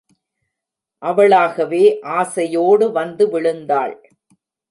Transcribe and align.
அவளாகவே 1.03 1.83
ஆசையோடு 2.01 2.91
வந்து 2.91 3.27
விழுந்தாள். 3.29 3.95